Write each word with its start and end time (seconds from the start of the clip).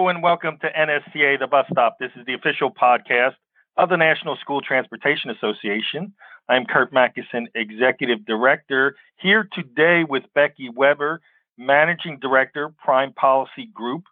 Hello 0.00 0.08
and 0.08 0.22
welcome 0.22 0.56
to 0.62 0.72
NSTA 0.72 1.38
The 1.38 1.46
Bus 1.46 1.66
Stop. 1.70 1.98
This 2.00 2.10
is 2.16 2.24
the 2.24 2.32
official 2.32 2.72
podcast 2.72 3.34
of 3.76 3.90
the 3.90 3.98
National 3.98 4.34
School 4.36 4.62
Transportation 4.62 5.28
Association. 5.28 6.14
I'm 6.48 6.64
Curt 6.64 6.90
Macysyn, 6.90 7.48
Executive 7.54 8.24
Director, 8.24 8.96
here 9.16 9.46
today 9.52 10.04
with 10.08 10.22
Becky 10.34 10.70
Weber, 10.70 11.20
Managing 11.58 12.18
Director, 12.18 12.72
Prime 12.82 13.12
Policy 13.12 13.68
Group. 13.74 14.04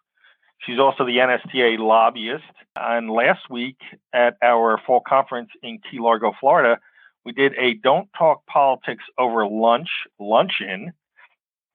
She's 0.59 0.77
also 0.77 1.07
the 1.07 1.17
NSTA 1.17 1.79
lobbyist. 1.79 2.43
And 2.75 3.09
last 3.09 3.49
week 3.49 3.77
at 4.13 4.37
our 4.43 4.79
fall 4.85 5.01
conference 5.01 5.49
in 5.63 5.79
Key 5.89 5.97
Largo, 5.99 6.33
Florida, 6.39 6.79
we 7.25 7.31
did 7.31 7.53
a 7.57 7.73
Don't 7.73 8.09
Talk 8.15 8.45
Politics 8.45 9.05
Over 9.17 9.47
Lunch 9.47 9.89
luncheon. 10.19 10.93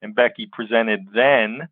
And 0.01 0.15
Becky 0.15 0.47
presented 0.49 1.01
then 1.13 1.67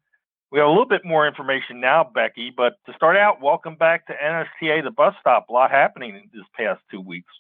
we 0.54 0.60
have 0.60 0.68
a 0.68 0.70
little 0.70 0.86
bit 0.86 1.04
more 1.04 1.28
information 1.28 1.82
now, 1.82 2.04
Becky, 2.04 2.54
but 2.56 2.74
to 2.86 2.94
start 2.94 3.18
out, 3.18 3.42
welcome 3.42 3.76
back 3.76 4.06
to 4.06 4.14
NSTA, 4.14 4.84
the 4.84 4.92
bus 4.92 5.16
stop. 5.20 5.50
A 5.50 5.52
lot 5.52 5.72
happening 5.72 6.12
in 6.16 6.30
this 6.32 6.46
past 6.56 6.80
two 6.92 7.02
weeks. 7.02 7.34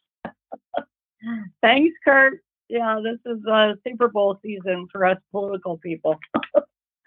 Thanks, 1.61 1.93
Curt. 2.03 2.43
Yeah, 2.69 2.99
this 3.03 3.19
is 3.31 3.45
a 3.45 3.75
Super 3.87 4.07
Bowl 4.07 4.39
season 4.41 4.87
for 4.91 5.05
us 5.05 5.17
political 5.31 5.77
people. 5.77 6.17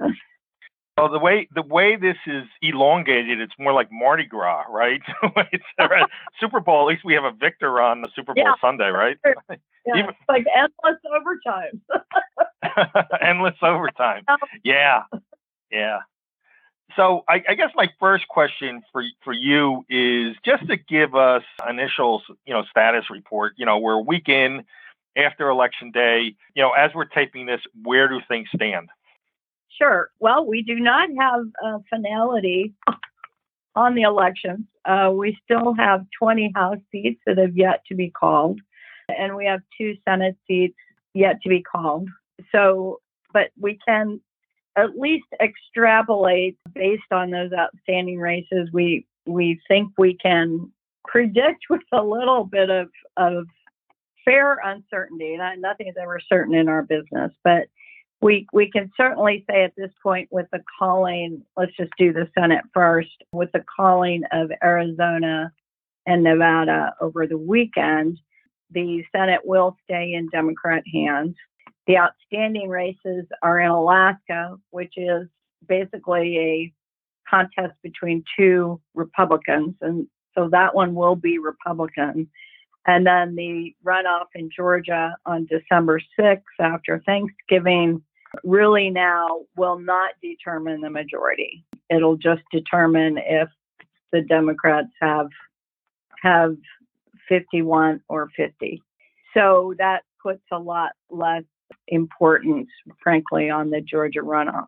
well, 0.97 1.11
the 1.11 1.19
way 1.19 1.49
the 1.53 1.63
way 1.63 1.97
this 1.97 2.17
is 2.29 2.45
elongated, 2.63 3.41
it's 3.41 3.55
more 3.59 3.73
like 3.73 3.89
Mardi 3.91 4.27
Gras, 4.27 4.63
right? 4.71 5.01
it's 5.53 5.65
Super 6.39 6.61
Bowl. 6.61 6.89
At 6.89 6.93
least 6.93 7.05
we 7.05 7.15
have 7.15 7.25
a 7.25 7.33
victor 7.33 7.81
on 7.81 8.03
the 8.03 8.09
Super 8.15 8.33
Bowl 8.33 8.45
yeah. 8.45 8.55
Sunday, 8.61 8.89
right? 8.91 9.17
Yeah, 9.89 9.99
Even, 9.99 10.11
it's 10.11 10.19
like 10.29 10.45
endless 10.53 11.01
overtime. 11.17 11.81
endless 13.23 13.55
overtime. 13.63 14.25
Yeah, 14.65 15.03
yeah. 15.71 15.99
So 16.95 17.25
I, 17.29 17.43
I, 17.49 17.55
guess 17.55 17.71
my 17.75 17.89
first 17.99 18.29
question 18.29 18.83
for 18.93 19.03
for 19.25 19.33
you 19.33 19.85
is 19.91 20.37
just 20.45 20.67
to 20.69 20.77
give 20.77 21.15
us 21.15 21.43
initial, 21.69 22.23
you 22.47 22.55
know, 22.55 22.63
status 22.71 23.11
report. 23.11 23.55
You 23.57 23.67
know, 23.67 23.79
we're 23.79 23.95
a 23.95 24.01
week 24.01 24.29
in 24.29 24.65
after 25.17 25.49
election 25.49 25.91
day. 25.91 26.37
You 26.55 26.63
know, 26.63 26.73
as 26.73 26.93
we're 26.95 27.07
taping 27.07 27.47
this, 27.47 27.61
where 27.83 28.09
do 28.09 28.21
things 28.29 28.49
stand? 28.55 28.89
Sure. 29.77 30.11
Well, 30.21 30.47
we 30.47 30.63
do 30.63 30.77
not 30.77 31.09
have 31.19 31.47
a 31.63 31.81
finality 31.91 32.73
on 33.75 33.95
the 33.95 34.03
elections. 34.03 34.65
Uh, 34.85 35.11
we 35.13 35.37
still 35.45 35.75
have 35.75 36.07
20 36.19 36.53
House 36.55 36.79
seats 36.91 37.21
that 37.27 37.37
have 37.37 37.57
yet 37.57 37.83
to 37.89 37.95
be 37.95 38.11
called, 38.11 38.61
and 39.09 39.37
we 39.37 39.45
have 39.47 39.61
two 39.77 39.97
Senate 40.09 40.37
seats 40.47 40.79
yet 41.13 41.43
to 41.43 41.49
be 41.49 41.63
called. 41.63 42.09
So, 42.53 43.01
but 43.33 43.51
we 43.61 43.79
can 43.87 44.21
at 44.77 44.99
least 44.99 45.27
extrapolate 45.41 46.59
based 46.75 47.11
on 47.11 47.31
those 47.31 47.53
outstanding 47.53 48.19
races. 48.19 48.69
We 48.73 49.07
we 49.27 49.61
think 49.69 49.93
we 49.99 50.15
can 50.15 50.71
predict 51.05 51.65
with 51.71 51.83
a 51.93 52.03
little 52.03 52.45
bit 52.45 52.71
of 52.71 52.89
of 53.17 53.47
fair 54.25 54.59
uncertainty. 54.65 55.37
Not, 55.37 55.59
nothing 55.59 55.89
is 55.89 55.95
ever 56.01 56.21
certain 56.29 56.55
in 56.55 56.69
our 56.69 56.83
business, 56.83 57.33
but 57.43 57.69
we 58.21 58.47
we 58.53 58.71
can 58.71 58.91
certainly 58.97 59.45
say 59.49 59.65
at 59.65 59.75
this 59.77 59.93
point 60.03 60.29
with 60.31 60.47
the 60.53 60.63
calling. 60.79 61.43
Let's 61.57 61.77
just 61.77 61.93
do 61.99 62.13
the 62.13 62.29
Senate 62.39 62.65
first. 62.73 63.25
With 63.33 63.53
the 63.53 63.65
calling 63.75 64.23
of 64.33 64.51
Arizona 64.63 65.53
and 66.07 66.23
Nevada 66.23 66.95
over 67.01 67.27
the 67.27 67.39
weekend, 67.39 68.19
the 68.71 69.05
Senate 69.15 69.41
will 69.45 69.77
stay 69.85 70.15
in 70.15 70.29
Democrat 70.31 70.83
hands. 70.93 71.37
The 71.87 71.99
outstanding 71.99 72.69
races 72.69 73.27
are 73.43 73.61
in 73.61 73.71
Alaska, 73.71 74.57
which 74.71 74.95
is 74.97 75.29
basically 75.69 76.39
a 76.39 76.73
contest 77.29 77.75
between 77.83 78.25
two 78.39 78.81
Republicans. 78.95 79.75
And 79.81 80.07
so 80.35 80.49
that 80.51 80.75
one 80.75 80.95
will 80.95 81.17
be 81.17 81.39
Republican. 81.39 82.29
And 82.87 83.07
then 83.07 83.35
the 83.35 83.75
runoff 83.85 84.27
in 84.35 84.49
Georgia 84.55 85.17
on 85.27 85.47
December 85.47 86.01
6th 86.19 86.43
after 86.61 87.03
Thanksgiving 87.05 88.03
really 88.45 88.91
now 88.91 89.41
will 89.57 89.79
not 89.79 90.13
determine 90.23 90.81
the 90.81 90.91
majority. 90.91 91.65
It'll 91.91 92.17
just 92.17 92.43
determine 92.53 93.19
if 93.19 93.49
the 94.13 94.23
Democrats 94.23 94.89
have 95.01 95.29
have 96.23 96.57
51 97.29 98.01
or 98.09 98.31
50. 98.37 98.83
So 99.35 99.75
that 99.79 100.03
puts 100.23 100.43
a 100.51 100.59
lot 100.59 100.93
less 101.11 101.45
importance, 101.89 102.69
frankly, 103.03 103.51
on 103.51 103.71
the 103.71 103.81
Georgia 103.81 104.21
runoff. 104.21 104.67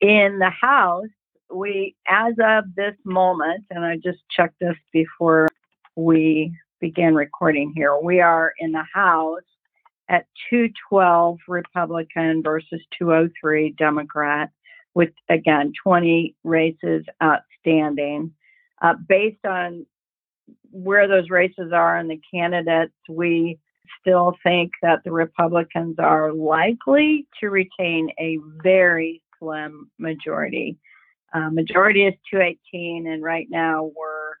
In 0.00 0.38
the 0.38 0.50
House, 0.50 1.08
we, 1.52 1.94
as 2.08 2.34
of 2.42 2.64
this 2.74 2.94
moment, 3.04 3.64
and 3.70 3.84
I 3.84 3.96
just 3.96 4.18
checked 4.30 4.58
this 4.60 4.76
before 4.92 5.48
we 5.96 6.52
began 6.80 7.14
recording 7.14 7.72
here, 7.74 7.98
we 7.98 8.20
are 8.20 8.52
in 8.58 8.72
the 8.72 8.84
House 8.92 9.42
at 10.08 10.26
212 10.50 11.38
Republican 11.48 12.42
versus 12.42 12.80
203 12.98 13.74
Democrat, 13.78 14.50
with 14.94 15.10
again 15.28 15.72
20 15.82 16.34
races 16.44 17.04
outstanding. 17.22 18.32
Uh, 18.82 18.94
based 19.08 19.44
on 19.46 19.86
where 20.70 21.08
those 21.08 21.30
races 21.30 21.72
are 21.72 21.96
and 21.96 22.10
the 22.10 22.20
candidates, 22.32 22.92
we 23.08 23.58
still 24.00 24.34
think 24.42 24.72
that 24.82 25.00
the 25.04 25.12
Republicans 25.12 25.96
are 25.98 26.32
likely 26.32 27.26
to 27.40 27.50
retain 27.50 28.10
a 28.18 28.38
very 28.62 29.22
slim 29.38 29.90
majority. 29.98 30.76
Uh, 31.32 31.50
majority 31.50 32.06
is 32.06 32.14
218, 32.30 33.06
and 33.06 33.22
right 33.22 33.46
now 33.50 33.90
we're 33.96 34.34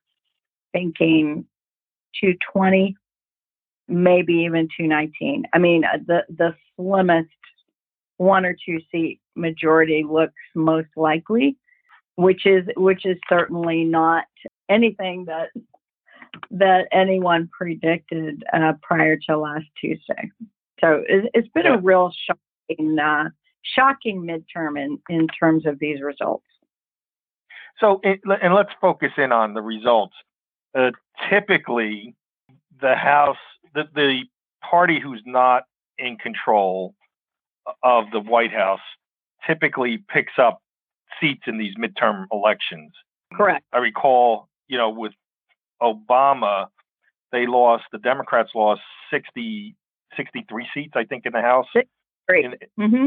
thinking 0.72 1.44
220, 2.20 2.94
maybe 3.88 4.34
even 4.34 4.68
219. 4.76 5.44
I 5.52 5.58
mean, 5.58 5.84
uh, 5.84 5.98
the 6.06 6.24
the 6.28 6.54
slimmest 6.76 7.28
one 8.16 8.44
or 8.44 8.56
two 8.64 8.78
seat 8.92 9.20
majority 9.34 10.04
looks 10.08 10.34
most 10.54 10.88
likely, 10.96 11.56
which 12.16 12.46
is 12.46 12.64
which 12.76 13.04
is 13.04 13.16
certainly 13.28 13.84
not 13.84 14.24
anything 14.68 15.24
that 15.26 15.48
that 16.50 16.86
anyone 16.92 17.48
predicted 17.56 18.44
uh, 18.52 18.72
prior 18.82 19.16
to 19.28 19.38
last 19.38 19.66
Tuesday. 19.80 20.30
So 20.80 21.02
it, 21.08 21.30
has 21.34 21.44
been 21.54 21.66
yeah. 21.66 21.74
a 21.74 21.78
real 21.78 22.12
shocking, 22.26 22.98
uh, 22.98 23.30
shocking 23.62 24.22
midterm 24.22 24.78
in, 24.82 24.98
in 25.08 25.28
terms 25.28 25.66
of 25.66 25.78
these 25.78 26.00
results. 26.00 26.44
So, 27.80 28.00
it, 28.02 28.20
and 28.42 28.54
let's 28.54 28.70
focus 28.80 29.10
in 29.16 29.32
on 29.32 29.54
the 29.54 29.62
results. 29.62 30.14
Uh, 30.74 30.90
typically, 31.30 32.14
the 32.80 32.94
House, 32.94 33.36
the, 33.74 33.84
the 33.94 34.22
party 34.68 35.00
who's 35.00 35.22
not 35.26 35.64
in 35.98 36.16
control 36.16 36.94
of 37.82 38.04
the 38.12 38.20
White 38.20 38.52
House, 38.52 38.80
typically 39.46 40.04
picks 40.08 40.34
up 40.38 40.60
seats 41.20 41.42
in 41.46 41.58
these 41.58 41.74
midterm 41.76 42.26
elections. 42.32 42.92
Correct. 43.32 43.64
I 43.72 43.78
recall, 43.78 44.48
you 44.68 44.78
know, 44.78 44.90
with 44.90 45.12
Obama, 45.84 46.66
they 47.32 47.46
lost, 47.46 47.84
the 47.92 47.98
Democrats 47.98 48.50
lost 48.54 48.80
60, 49.12 49.76
63 50.16 50.66
seats, 50.72 50.92
I 50.96 51.04
think, 51.04 51.26
in 51.26 51.32
the 51.32 51.40
House. 51.40 51.66
Great. 52.28 52.46
mm-hmm. 52.78 53.06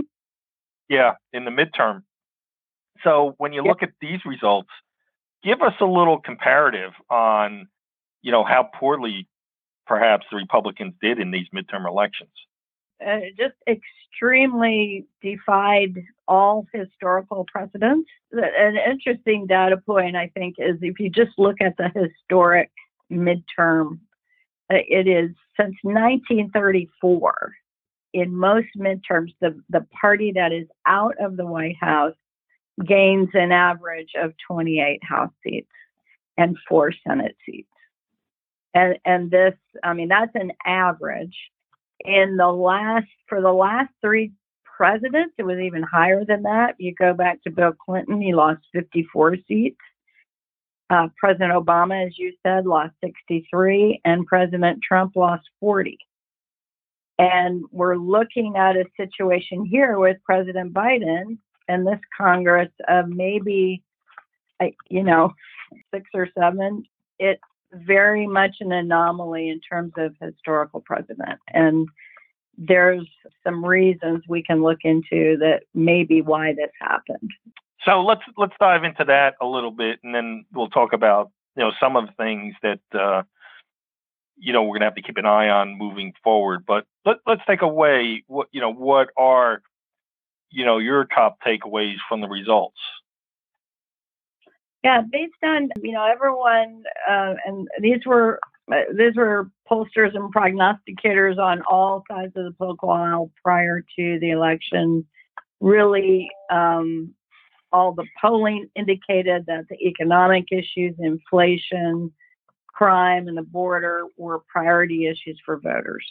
Yeah, 0.89 1.13
in 1.33 1.45
the 1.45 1.51
midterm. 1.51 2.03
So 3.03 3.35
when 3.38 3.53
you 3.53 3.63
look 3.63 3.83
at 3.83 3.89
these 4.01 4.19
results, 4.25 4.69
give 5.43 5.61
us 5.61 5.73
a 5.81 5.85
little 5.85 6.19
comparative 6.19 6.91
on, 7.09 7.67
you 8.21 8.31
know, 8.31 8.43
how 8.43 8.69
poorly 8.73 9.27
perhaps 9.85 10.25
the 10.31 10.38
Republicans 10.38 10.94
did 11.01 11.19
in 11.19 11.31
these 11.31 11.47
midterm 11.53 11.88
elections. 11.88 12.31
Uh, 13.05 13.19
just 13.38 13.53
extremely 13.67 15.05
defied 15.21 15.94
all 16.27 16.65
historical 16.73 17.45
precedents. 17.51 18.09
An 18.31 18.75
interesting 18.75 19.45
data 19.45 19.77
point, 19.77 20.15
I 20.15 20.31
think, 20.33 20.55
is 20.57 20.77
if 20.81 20.99
you 20.99 21.11
just 21.11 21.38
look 21.38 21.57
at 21.61 21.77
the 21.77 21.89
historic 21.89 22.71
midterm, 23.11 23.99
uh, 24.71 24.77
it 24.88 25.07
is 25.07 25.29
since 25.59 25.75
1934. 25.83 27.53
In 28.13 28.35
most 28.35 28.69
midterms, 28.75 29.33
the, 29.41 29.61
the 29.69 29.85
party 30.01 30.31
that 30.33 30.51
is 30.51 30.67
out 30.88 31.13
of 31.19 31.38
the 31.38 31.45
White 31.45 31.77
House 31.79 32.15
gains 32.83 33.29
an 33.33 33.51
average 33.51 34.13
of 34.15 34.33
28 34.47 35.03
House 35.03 35.31
seats 35.44 35.69
and 36.35 36.57
four 36.67 36.91
Senate 37.07 37.35
seats. 37.45 37.69
And, 38.73 38.97
and 39.05 39.29
this, 39.29 39.53
I 39.83 39.94
mean, 39.94 40.07
that's 40.07 40.35
an 40.35 40.51
average 40.65 41.35
in 42.05 42.38
the 42.38 42.47
last 42.47 43.07
for 43.27 43.41
the 43.41 43.51
last 43.51 43.91
three 44.01 44.31
presidents, 44.63 45.33
it 45.38 45.44
was 45.44 45.59
even 45.59 45.83
higher 45.83 46.23
than 46.25 46.44
that. 46.44 46.75
You 46.77 46.94
go 46.94 47.13
back 47.13 47.41
to 47.44 47.51
Bill 47.51 47.73
Clinton, 47.73 48.21
he 48.21 48.33
lost 48.33 48.61
54 48.73 49.38
seats. 49.47 49.77
Uh, 50.89 51.09
President 51.17 51.51
Obama, 51.51 52.07
as 52.07 52.17
you 52.17 52.33
said, 52.45 52.65
lost 52.65 52.94
63, 53.03 54.01
and 54.05 54.25
President 54.25 54.79
Trump 54.81 55.17
lost 55.17 55.44
40. 55.59 55.97
And 57.19 57.65
we're 57.71 57.97
looking 57.97 58.55
at 58.55 58.77
a 58.77 58.85
situation 58.95 59.65
here 59.65 59.97
with 59.97 60.17
President 60.23 60.73
Biden 60.73 61.39
and 61.67 61.85
this 61.85 61.99
Congress 62.17 62.71
of 62.88 63.09
maybe 63.09 63.83
you 64.89 65.03
know, 65.03 65.33
six 65.94 66.09
or 66.13 66.27
seven. 66.38 66.83
It's 67.19 67.41
very 67.72 68.28
much 68.28 68.58
an 68.60 68.72
anomaly 68.72 69.50
in 69.50 69.60
terms 69.60 69.94
of 69.98 70.16
historical 70.22 70.81
precedent. 70.81 71.40
And 71.54 71.88
there's 72.58 73.08
some 73.44 73.64
reasons 73.64 74.24
we 74.28 74.44
can 74.44 74.64
look 74.64 74.80
into 74.84 75.38
that 75.40 75.62
maybe 75.74 76.22
why 76.22 76.54
this 76.54 76.72
happened. 76.81 77.31
So 77.86 78.02
let's 78.02 78.22
let's 78.38 78.56
dive 78.60 78.84
into 78.84 79.06
that 79.06 79.36
a 79.40 79.46
little 79.46 79.72
bit, 79.72 80.00
and 80.04 80.14
then 80.14 80.46
we'll 80.52 80.69
talk 80.69 80.94
about 80.94 81.31
you 81.56 81.64
know 81.64 81.72
some 81.80 81.96
of 81.96 82.08
the 82.08 82.14
things 82.14 82.56
that 82.64 82.80
uh, 83.00 83.24
you 84.38 84.52
know 84.52 84.64
we're 84.64 84.75
gonna 84.75 84.86
have 84.86 84.96
to 84.96 85.02
keep 85.02 85.18
an 85.18 85.25
eye 85.25 85.50
on 85.50 85.78
moving 85.78 86.14
forward. 86.24 86.66
But 86.66 86.86
let, 87.06 87.18
let's 87.28 87.42
take 87.48 87.62
away 87.62 88.24
what 88.28 88.48
you 88.52 88.62
know 88.62 88.74
what 88.74 89.10
are 89.16 89.62
you 90.50 90.66
know 90.66 90.80
your 90.80 91.06
top 91.06 91.38
takeaways 91.46 91.96
from 92.10 92.22
the 92.22 92.28
results. 92.28 92.80
Yeah, 94.83 95.01
based 95.12 95.33
on 95.44 95.69
you 95.81 95.91
know 95.91 96.06
everyone, 96.06 96.83
uh, 97.09 97.33
and 97.45 97.68
these 97.81 98.06
were 98.06 98.39
uh, 98.71 98.81
these 98.95 99.15
were 99.15 99.50
pollsters 99.69 100.15
and 100.15 100.33
prognosticators 100.33 101.38
on 101.38 101.62
all 101.69 102.03
sides 102.09 102.33
of 102.35 102.45
the 102.45 102.53
political 102.57 102.91
aisle 102.91 103.31
prior 103.44 103.83
to 103.97 104.19
the 104.19 104.31
election. 104.31 105.06
Really, 105.59 106.29
um, 106.51 107.13
all 107.71 107.94
the 107.94 108.06
polling 108.21 108.69
indicated 108.75 109.45
that 109.47 109.65
the 109.69 109.77
economic 109.77 110.45
issues, 110.51 110.95
inflation, 111.00 112.12
crime, 112.68 113.27
and 113.27 113.38
the 113.38 113.41
border 113.41 114.03
were 114.18 114.39
priority 114.47 115.07
issues 115.07 115.39
for 115.44 115.57
voters. 115.57 116.06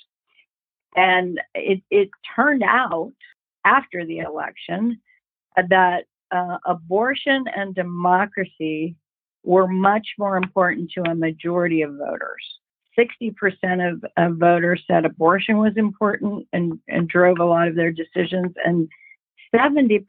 And 0.97 1.41
it, 1.55 1.83
it 1.91 2.11
turned 2.35 2.63
out 2.63 3.13
after 3.65 4.05
the 4.05 4.19
election 4.19 5.01
that 5.57 6.05
uh, 6.31 6.59
abortion 6.67 7.45
and 7.55 7.75
democracy 7.75 8.97
were 9.45 9.69
much 9.69 10.07
more 10.19 10.37
important 10.37 10.91
to 10.93 11.03
a 11.09 11.15
majority 11.15 11.83
of 11.83 11.95
voters. 11.95 12.45
60% 12.99 13.93
of, 13.93 14.05
of 14.17 14.39
voters 14.39 14.83
said 14.87 15.05
abortion 15.05 15.59
was 15.59 15.77
important 15.77 16.47
and, 16.53 16.79
and 16.89 17.09
drove 17.09 17.39
a 17.39 17.45
lot 17.45 17.69
of 17.69 17.77
their 17.77 17.93
decisions, 17.93 18.53
and 18.65 18.89
70% 19.55 20.05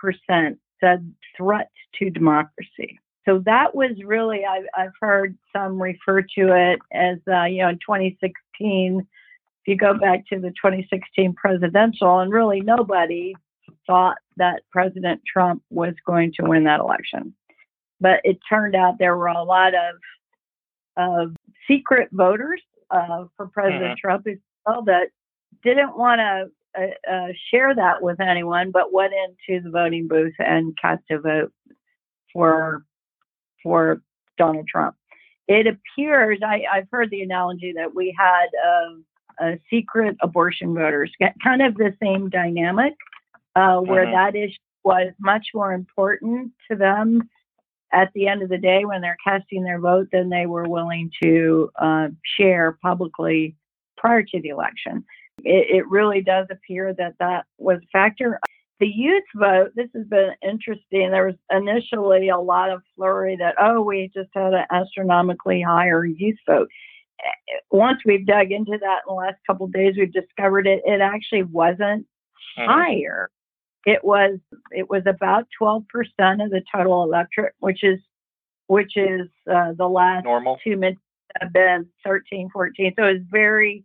said 0.80 1.14
threat 1.36 1.70
to 2.00 2.10
democracy. 2.10 3.00
So 3.26 3.40
that 3.46 3.76
was 3.76 3.92
really, 4.06 4.46
I've, 4.46 4.66
I've 4.76 4.94
heard 5.02 5.38
some 5.54 5.82
refer 5.82 6.22
to 6.22 6.72
it 6.72 6.80
as, 6.94 7.18
uh, 7.28 7.44
you 7.44 7.62
know, 7.62 7.70
in 7.70 7.76
2016, 7.76 9.00
if 9.00 9.06
you 9.68 9.76
go 9.76 9.94
back 9.94 10.26
to 10.30 10.40
the 10.40 10.50
2016 10.50 11.34
presidential, 11.34 12.20
and 12.20 12.32
really 12.32 12.62
nobody 12.62 13.36
thought 13.88 14.18
that 14.36 14.62
President 14.72 15.22
Trump 15.26 15.64
was 15.70 15.94
going 16.06 16.34
to 16.40 16.46
win 16.46 16.66
that 16.66 16.80
election. 16.80 17.34
But 18.00 18.22
it 18.24 18.38
turned 18.48 18.76
out 18.76 18.96
there 19.00 19.18
were 19.18 19.28
a 19.28 19.44
lot 19.44 19.74
of, 19.74 19.96
of 20.98 21.36
secret 21.68 22.10
voters 22.12 22.62
uh, 22.92 23.26
for 23.36 23.48
President 23.48 23.84
mm-hmm. 23.84 24.08
Trump 24.08 24.28
as 24.28 24.38
well 24.66 24.84
that 24.84 25.08
didn't 25.64 25.98
want 25.98 26.20
to 26.20 26.52
uh, 26.80 27.12
uh, 27.12 27.28
share 27.50 27.74
that 27.74 28.02
with 28.02 28.20
anyone, 28.20 28.72
but 28.72 28.94
went 28.94 29.14
into 29.14 29.64
the 29.64 29.70
voting 29.72 30.08
booth 30.08 30.34
and 30.38 30.78
cast 30.80 31.04
a 31.10 31.20
vote 31.20 31.52
for 32.32 32.84
for 33.64 34.02
Donald 34.38 34.68
Trump. 34.68 34.96
It 35.48 35.66
appears 35.66 36.40
I, 36.46 36.66
have 36.72 36.88
heard 36.92 37.10
the 37.10 37.24
analogy 37.24 37.74
that 37.76 37.96
we 37.96 38.16
had 38.18 38.48
uh, 39.42 39.56
secret 39.70 40.18
abortion 40.22 40.74
voters, 40.76 41.12
kind 41.44 41.62
of 41.62 41.76
the 41.76 41.94
same 42.02 42.30
dynamic 42.30 42.94
uh, 43.58 43.80
where 43.80 44.06
mm-hmm. 44.06 44.14
that 44.14 44.36
issue 44.36 44.58
was 44.84 45.12
much 45.20 45.48
more 45.54 45.74
important 45.74 46.52
to 46.70 46.78
them 46.78 47.28
at 47.92 48.12
the 48.14 48.28
end 48.28 48.44
of 48.44 48.50
the 48.50 48.58
day 48.58 48.86
when 48.86 49.02
they're 49.02 49.18
casting 49.24 49.64
their 49.64 49.80
vote 49.80 50.08
than 50.12 50.30
they 50.30 50.46
were 50.46 50.68
willing 50.68 51.10
to 51.24 51.72
uh, 51.82 52.08
share 52.38 52.78
publicly 52.84 53.56
prior 53.98 54.22
to 54.22 54.42
the 54.42 54.50
election. 54.50 55.04
It, 55.44 55.78
it, 55.78 55.88
really 55.88 56.22
does 56.22 56.48
appear 56.52 56.94
that 56.94 57.16
that 57.20 57.46
was 57.58 57.80
a 57.84 57.88
factor. 57.92 58.40
The 58.80 58.88
youth 58.88 59.24
vote, 59.36 59.72
this 59.76 59.90
has 59.96 60.06
been 60.06 60.32
interesting. 60.44 61.10
There 61.10 61.26
was 61.26 61.36
initially 61.52 62.30
a 62.30 62.38
lot 62.38 62.70
of 62.70 62.82
flurry 62.96 63.38
that, 63.38 63.56
oh, 63.60 63.82
we 63.82 64.12
just 64.14 64.30
had 64.34 64.54
an 64.54 64.66
astronomically 64.72 65.62
higher 65.62 66.06
youth 66.06 66.38
vote. 66.48 66.70
Once 67.72 68.00
we've 68.06 68.26
dug 68.26 68.52
into 68.52 68.78
that 68.80 69.02
in 69.08 69.08
the 69.08 69.14
last 69.14 69.38
couple 69.48 69.66
of 69.66 69.74
days, 69.74 69.96
we've 69.98 70.14
discovered 70.14 70.68
it, 70.68 70.82
it 70.86 71.02
actually 71.02 71.44
wasn't 71.44 72.06
mm-hmm. 72.58 72.70
higher 72.70 73.30
it 73.86 74.04
was 74.04 74.40
it 74.72 74.90
was 74.90 75.04
about 75.06 75.48
12% 75.62 75.84
of 76.44 76.50
the 76.52 76.62
total 76.74 77.04
electorate, 77.04 77.54
which 77.60 77.84
is 77.84 78.00
which 78.68 78.98
is 78.98 79.28
uh, 79.50 79.74
the 79.78 79.88
last 79.88 80.26
normal. 80.26 80.58
two 80.64 80.76
minutes 80.76 81.02
have 81.40 81.54
been 81.54 81.88
13, 82.06 82.50
14. 82.52 82.94
So 82.98 83.06
it's 83.06 83.26
very 83.30 83.84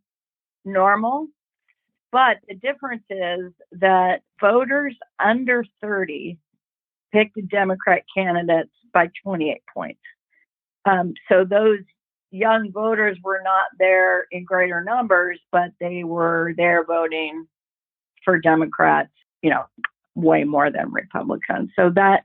normal. 0.64 1.28
But 2.10 2.38
the 2.46 2.54
difference 2.54 3.04
is 3.08 3.52
that 3.72 4.22
voters 4.40 4.94
under 5.18 5.64
30 5.80 6.36
picked 7.12 7.38
Democrat 7.48 8.02
candidates 8.14 8.72
by 8.92 9.08
28 9.24 9.62
points. 9.72 10.00
Um, 10.84 11.14
so 11.28 11.44
those 11.44 11.80
young 12.30 12.72
voters 12.72 13.18
were 13.22 13.40
not 13.44 13.66
there 13.78 14.26
in 14.30 14.44
greater 14.44 14.82
numbers, 14.82 15.38
but 15.52 15.70
they 15.80 16.04
were 16.04 16.54
there 16.56 16.84
voting 16.84 17.46
for 18.24 18.38
Democrats, 18.38 19.12
you 19.42 19.50
know, 19.50 19.64
way 20.14 20.44
more 20.44 20.70
than 20.70 20.92
Republicans. 20.92 21.70
So 21.76 21.90
that 21.90 22.24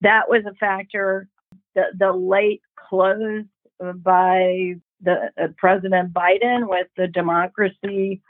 that 0.00 0.28
was 0.28 0.44
a 0.46 0.54
factor. 0.54 1.28
The 1.74 1.84
the 1.98 2.12
late 2.12 2.62
close 2.76 3.44
by 3.78 4.74
the 5.00 5.30
uh, 5.40 5.48
President 5.58 6.12
Biden 6.12 6.68
with 6.68 6.86
the 6.96 7.06
democracy 7.06 8.22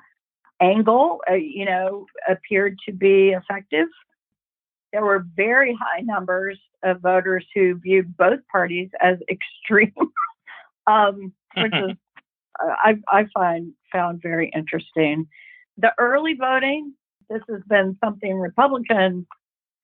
angle, 0.61 1.21
uh, 1.31 1.35
you 1.35 1.65
know, 1.65 2.07
appeared 2.29 2.79
to 2.87 2.93
be 2.93 3.31
effective. 3.31 3.89
There 4.93 5.05
were 5.05 5.25
very 5.37 5.77
high 5.79 6.01
numbers 6.01 6.59
of 6.83 7.01
voters 7.01 7.45
who 7.55 7.77
viewed 7.77 8.17
both 8.17 8.41
parties 8.51 8.91
as 9.01 9.19
extreme, 9.31 9.93
um, 10.87 11.33
which 11.57 11.73
is 11.73 11.97
uh, 12.61 12.75
I, 12.83 12.97
I 13.09 13.27
find 13.35 13.73
found 13.93 14.23
very 14.23 14.51
interesting. 14.55 15.27
The 15.79 15.93
early 15.99 16.35
voting 16.35 16.95
this 17.29 17.43
has 17.49 17.63
been 17.69 17.97
something 18.03 18.39
Republican 18.39 19.27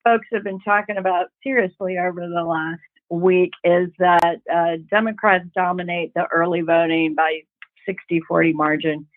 folks 0.03 0.27
have 0.33 0.43
been 0.43 0.59
talking 0.59 0.97
about 0.97 1.27
seriously 1.41 1.97
over 1.97 2.21
the 2.21 2.43
last 2.43 2.81
week 3.09 3.51
is 3.63 3.89
that 3.99 4.41
uh, 4.53 4.77
Democrats 4.89 5.45
dominate 5.55 6.13
the 6.13 6.25
early 6.31 6.61
voting 6.61 7.15
by 7.15 7.39
60 7.85 8.21
40 8.27 8.53
margin. 8.53 9.07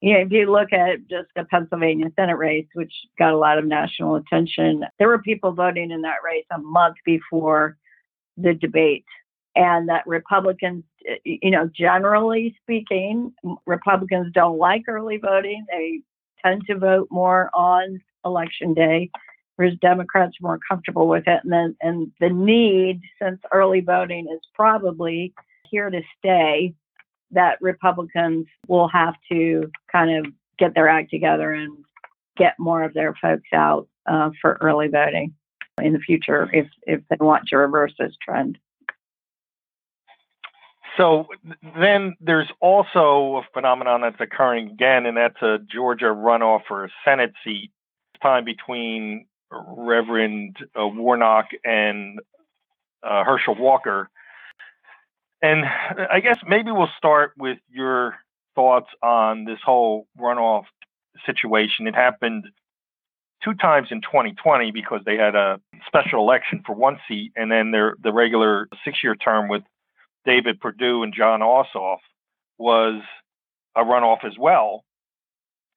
You 0.00 0.14
know, 0.14 0.20
if 0.20 0.32
you 0.32 0.50
look 0.50 0.72
at 0.72 1.08
just 1.10 1.28
the 1.36 1.44
Pennsylvania 1.44 2.06
Senate 2.16 2.38
race, 2.38 2.66
which 2.74 2.92
got 3.18 3.32
a 3.32 3.36
lot 3.36 3.58
of 3.58 3.66
national 3.66 4.16
attention, 4.16 4.84
there 4.98 5.08
were 5.08 5.20
people 5.20 5.52
voting 5.52 5.90
in 5.90 6.02
that 6.02 6.22
race 6.24 6.46
a 6.50 6.58
month 6.58 6.96
before 7.04 7.76
the 8.36 8.54
debate. 8.54 9.04
And 9.56 9.88
that 9.88 10.06
Republicans, 10.06 10.84
you 11.24 11.50
know, 11.50 11.68
generally 11.76 12.56
speaking, 12.62 13.34
Republicans 13.66 14.32
don't 14.32 14.58
like 14.58 14.84
early 14.88 15.18
voting. 15.18 15.66
They 15.68 16.00
tend 16.44 16.62
to 16.66 16.78
vote 16.78 17.08
more 17.10 17.50
on 17.54 18.00
election 18.24 18.74
day, 18.74 19.10
whereas 19.56 19.74
Democrats 19.80 20.36
are 20.40 20.46
more 20.46 20.60
comfortable 20.68 21.08
with 21.08 21.26
it. 21.26 21.40
And 21.44 21.52
then, 21.52 21.76
and 21.80 22.12
the 22.20 22.30
need, 22.30 23.00
since 23.20 23.40
early 23.52 23.80
voting 23.80 24.28
is 24.32 24.40
probably 24.54 25.32
here 25.70 25.90
to 25.90 26.02
stay, 26.18 26.74
that 27.32 27.58
Republicans 27.60 28.46
will 28.68 28.88
have 28.88 29.14
to 29.30 29.70
kind 29.90 30.26
of 30.26 30.32
get 30.58 30.74
their 30.74 30.88
act 30.88 31.10
together 31.10 31.52
and 31.52 31.72
get 32.36 32.58
more 32.58 32.82
of 32.82 32.94
their 32.94 33.14
folks 33.20 33.48
out 33.52 33.88
uh, 34.06 34.30
for 34.40 34.58
early 34.60 34.88
voting 34.88 35.34
in 35.80 35.92
the 35.92 35.98
future 35.98 36.50
if 36.52 36.66
if 36.86 37.00
they 37.08 37.16
want 37.20 37.46
to 37.48 37.56
reverse 37.56 37.92
this 37.98 38.14
trend. 38.22 38.58
So 41.00 41.28
then 41.78 42.14
there's 42.20 42.50
also 42.60 43.42
a 43.42 43.42
phenomenon 43.54 44.02
that's 44.02 44.20
occurring 44.20 44.68
again, 44.68 45.06
and 45.06 45.16
that's 45.16 45.40
a 45.40 45.58
Georgia 45.58 46.06
runoff 46.14 46.60
for 46.68 46.84
a 46.84 46.90
Senate 47.06 47.32
seat. 47.42 47.70
Time 48.22 48.44
between 48.44 49.24
Reverend 49.50 50.58
uh, 50.78 50.86
Warnock 50.86 51.46
and 51.64 52.20
uh, 53.02 53.24
Herschel 53.24 53.54
Walker. 53.54 54.10
And 55.40 55.64
I 55.64 56.20
guess 56.20 56.36
maybe 56.46 56.70
we'll 56.70 56.90
start 56.98 57.32
with 57.38 57.56
your 57.70 58.16
thoughts 58.54 58.90
on 59.02 59.46
this 59.46 59.58
whole 59.64 60.06
runoff 60.18 60.64
situation. 61.24 61.86
It 61.86 61.94
happened 61.94 62.44
two 63.42 63.54
times 63.54 63.88
in 63.90 64.02
2020 64.02 64.70
because 64.70 65.00
they 65.06 65.16
had 65.16 65.34
a 65.34 65.62
special 65.86 66.20
election 66.20 66.62
for 66.66 66.74
one 66.74 67.00
seat, 67.08 67.32
and 67.36 67.50
then 67.50 67.70
their 67.70 67.94
the 68.02 68.12
regular 68.12 68.68
six-year 68.84 69.14
term 69.14 69.48
with 69.48 69.62
David 70.24 70.60
Perdue 70.60 71.02
and 71.02 71.14
Jon 71.14 71.40
Ossoff 71.40 71.98
was 72.58 73.02
a 73.76 73.82
runoff 73.82 74.24
as 74.24 74.38
well. 74.38 74.84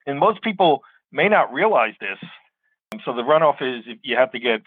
And 0.06 0.20
most 0.20 0.42
people 0.42 0.84
may 1.12 1.30
not 1.30 1.54
realize 1.54 1.94
this. 2.00 2.18
Um, 2.92 3.00
so 3.06 3.14
the 3.14 3.22
runoff 3.22 3.62
is 3.62 3.86
you 4.02 4.18
have 4.18 4.32
to 4.32 4.40
get 4.40 4.62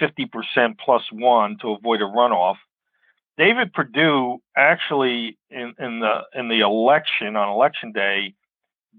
50% 0.00 0.78
plus 0.78 1.02
one 1.12 1.58
to 1.60 1.72
avoid 1.72 2.00
a 2.00 2.04
runoff. 2.04 2.56
David 3.36 3.72
Perdue 3.72 4.38
actually 4.56 5.38
in, 5.50 5.74
in 5.78 6.00
the 6.00 6.22
in 6.34 6.48
the 6.48 6.60
election 6.60 7.36
on 7.36 7.48
election 7.48 7.92
day 7.92 8.34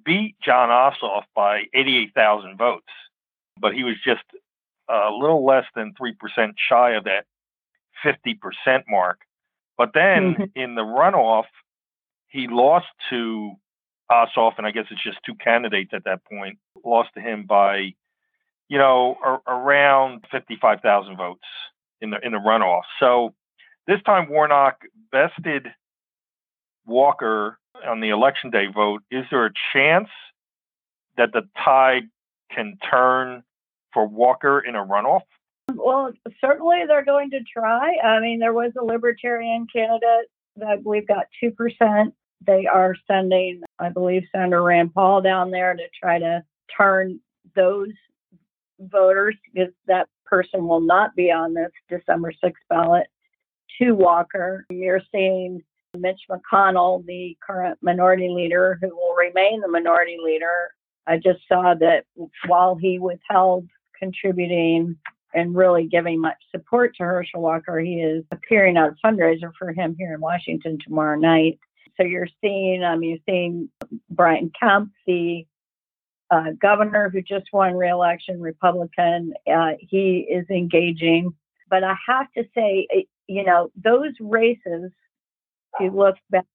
beat 0.06 0.36
Jon 0.42 0.70
Ossoff 0.70 1.24
by 1.36 1.64
88,000 1.74 2.58
votes, 2.58 2.88
but 3.60 3.74
he 3.74 3.84
was 3.84 3.96
just 4.04 4.24
a 4.90 5.10
little 5.12 5.46
less 5.46 5.66
than 5.76 5.94
3% 6.02 6.54
shy 6.58 6.92
of 6.92 7.04
that 7.04 7.26
50% 8.04 8.84
mark. 8.90 9.20
But 9.80 9.92
then 9.94 10.36
mm-hmm. 10.36 10.44
in 10.56 10.76
the 10.76 10.82
runoff, 10.82 11.46
he 12.28 12.48
lost 12.50 12.88
to 13.10 13.54
Ossoff, 14.12 14.58
and 14.58 14.68
I 14.68 14.72
guess 14.72 14.86
it's 14.92 15.02
just 15.02 15.20
two 15.26 15.36
candidates 15.36 15.92
at 15.94 16.04
that 16.04 16.20
point, 16.26 16.60
lost 16.84 17.12
to 17.16 17.22
him 17.22 17.46
by, 17.48 17.94
you 18.68 18.78
know, 18.78 19.16
a- 19.26 19.52
around 19.52 20.26
55,000 20.32 21.16
votes 21.16 21.46
in 22.02 22.10
the 22.10 22.18
in 22.22 22.34
the 22.34 22.40
runoff. 22.40 22.82
So 23.00 23.34
this 23.88 24.02
time 24.06 24.30
Warnock 24.30 24.82
bested 25.14 25.68
Walker 26.86 27.58
on 27.88 28.02
the 28.02 28.10
election 28.10 28.50
day 28.50 28.68
vote. 28.68 29.02
Is 29.10 29.24
there 29.32 29.46
a 29.46 29.52
chance 29.72 30.10
that 31.16 31.32
the 31.32 31.44
tide 31.64 32.04
can 32.52 32.78
turn 32.92 33.44
for 33.94 34.06
Walker 34.06 34.60
in 34.60 34.76
a 34.76 34.86
runoff? 34.86 35.22
Well, 35.84 36.12
certainly 36.42 36.80
they're 36.88 37.06
going 37.06 37.30
to 37.32 37.40
try. 37.42 37.96
I 38.04 38.20
mean, 38.20 38.40
there 38.40 38.54
was 38.54 38.72
a 38.80 38.84
libertarian 38.84 39.66
candidate 39.74 40.30
that 40.58 40.84
we've 40.84 41.08
got 41.08 41.28
2%. 41.44 42.12
They 42.46 42.66
are 42.66 42.96
sending, 43.08 43.62
I 43.80 43.90
believe, 43.90 44.24
Senator 44.32 44.62
Rand 44.62 44.94
Paul 44.94 45.22
down 45.22 45.52
there 45.52 45.74
to 45.74 45.84
try 46.00 46.20
to 46.20 46.44
turn 46.76 47.20
those 47.56 47.92
voters, 48.80 49.36
because 49.54 49.74
that 49.88 50.08
person 50.26 50.68
will 50.68 50.82
not 50.82 51.16
be 51.16 51.32
on 51.32 51.54
this 51.54 51.72
December 51.90 52.32
6th 52.44 52.54
ballot, 52.70 53.08
to 53.82 53.94
Walker. 53.94 54.66
You're 54.70 55.02
seeing 55.12 55.62
Mitch 55.98 56.22
McConnell, 56.30 57.06
the 57.06 57.38
current 57.46 57.78
minority 57.82 58.30
leader, 58.30 58.78
who 58.82 58.90
will 58.96 59.16
remain 59.16 59.62
the 59.62 59.68
minority 59.68 60.18
leader. 60.24 60.72
I 61.08 61.18
just 61.18 61.40
saw 61.48 61.74
that 61.80 62.06
while 62.48 62.76
he 62.76 63.00
withheld 63.00 63.68
contributing 63.98 64.98
and 65.34 65.56
really 65.56 65.88
giving 65.88 66.20
much 66.20 66.38
support 66.52 66.96
to 66.96 67.04
Herschel 67.04 67.42
Walker, 67.42 67.80
he 67.80 68.02
is 68.02 68.24
appearing 68.32 68.78
on 68.78 68.90
a 68.90 69.08
fundraiser 69.08 69.52
for 69.58 69.72
him 69.72 69.96
here 69.98 70.14
in 70.14 70.22
Washington 70.22 70.78
tomorrow 70.84 71.18
night. 71.18 71.60
So 71.98 72.04
you're 72.04 72.28
seeing, 72.42 72.84
um, 72.84 73.04
you're 73.04 73.20
seeing 73.28 73.70
Brian 74.10 74.52
Kemp, 74.60 74.92
the 75.06 75.46
uh, 76.32 76.52
governor 76.62 77.10
who 77.10 77.22
just 77.22 77.48
won 77.52 77.76
re-election, 77.76 78.42
Republican. 78.42 79.34
Uh, 79.52 79.72
he 79.80 80.28
is 80.30 80.46
engaging, 80.50 81.34
but 81.70 81.84
I 81.84 81.96
have 82.08 82.32
to 82.38 82.44
say, 82.56 82.88
you 83.28 83.44
know, 83.44 83.72
those 83.76 84.14
races, 84.20 84.92
if 85.74 85.80
you 85.80 85.92
look 85.92 86.16
back 86.30 86.46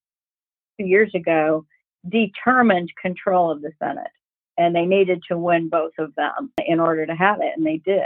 two 0.79 0.87
years 0.87 1.11
ago, 1.13 1.65
determined 2.09 2.91
control 3.01 3.51
of 3.51 3.61
the 3.61 3.71
Senate. 3.79 4.11
And 4.57 4.73
they 4.73 4.85
needed 4.85 5.21
to 5.29 5.37
win 5.37 5.67
both 5.67 5.91
of 5.99 6.15
them 6.15 6.51
in 6.65 6.79
order 6.79 7.05
to 7.05 7.13
have 7.13 7.41
it, 7.41 7.51
and 7.57 7.65
they 7.65 7.77
did. 7.77 8.05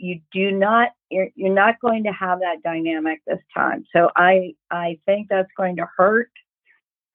You 0.00 0.20
do 0.32 0.50
not, 0.50 0.90
you're, 1.10 1.28
you're 1.34 1.54
not 1.54 1.78
going 1.80 2.04
to 2.04 2.12
have 2.12 2.40
that 2.40 2.62
dynamic 2.64 3.20
this 3.26 3.42
time. 3.54 3.84
So 3.94 4.10
I, 4.16 4.54
I 4.70 4.98
think 5.04 5.28
that's 5.28 5.50
going 5.56 5.76
to 5.76 5.86
hurt 5.96 6.30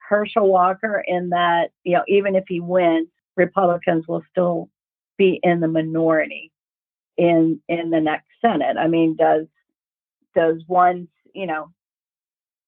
Herschel 0.08 0.48
Walker 0.48 1.04
in 1.06 1.30
that, 1.30 1.72
you 1.84 1.94
know, 1.94 2.04
even 2.08 2.36
if 2.36 2.44
he 2.48 2.60
wins, 2.60 3.08
Republicans 3.36 4.06
will 4.08 4.24
still 4.30 4.70
be 5.18 5.40
in 5.42 5.60
the 5.62 5.68
minority 5.68 6.52
in 7.18 7.60
in 7.68 7.90
the 7.90 8.00
next 8.00 8.28
Senate. 8.42 8.78
I 8.78 8.88
mean, 8.88 9.16
does 9.16 9.48
does 10.36 10.62
one, 10.68 11.08
you 11.34 11.48
know, 11.48 11.72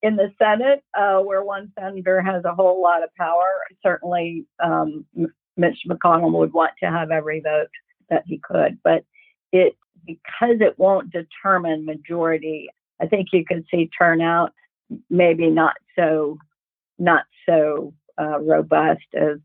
in 0.01 0.15
the 0.15 0.31
Senate, 0.41 0.83
uh, 0.97 1.19
where 1.19 1.43
one 1.43 1.71
senator 1.77 2.21
has 2.21 2.43
a 2.45 2.55
whole 2.55 2.81
lot 2.81 3.03
of 3.03 3.13
power, 3.15 3.45
certainly 3.83 4.45
um, 4.63 5.05
Mitch 5.57 5.79
McConnell 5.87 6.31
would 6.31 6.53
want 6.53 6.71
to 6.81 6.89
have 6.89 7.11
every 7.11 7.41
vote 7.41 7.69
that 8.09 8.23
he 8.25 8.39
could. 8.39 8.79
But 8.83 9.03
it 9.51 9.75
because 10.07 10.57
it 10.61 10.79
won't 10.79 11.11
determine 11.11 11.85
majority, 11.85 12.69
I 12.99 13.07
think 13.07 13.27
you 13.31 13.45
could 13.45 13.65
see 13.69 13.89
turnout 13.97 14.53
maybe 15.09 15.49
not 15.49 15.75
so 15.95 16.37
not 16.97 17.25
so 17.47 17.93
uh, 18.19 18.39
robust 18.39 19.05
as 19.13 19.37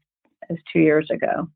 as 0.51 0.57
two 0.73 0.81
years 0.81 1.09
ago. 1.11 1.49